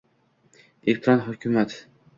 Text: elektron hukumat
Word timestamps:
elektron 0.87 1.23
hukumat 1.29 1.81